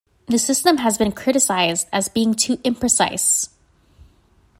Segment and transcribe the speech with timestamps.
[0.25, 3.49] This system has been criticized as being too imprecise.